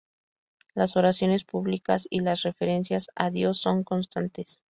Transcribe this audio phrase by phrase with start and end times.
[0.73, 4.59] Las oraciones públicas y las referencias a Dios son constantes.